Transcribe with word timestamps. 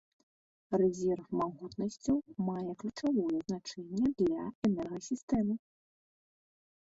Рэзерв 0.81 1.25
магутнасцяў 1.41 2.15
мае 2.47 2.71
ключавое 2.83 3.37
значэнне 3.49 4.07
для 4.21 4.41
энергасістэмы. 4.69 5.55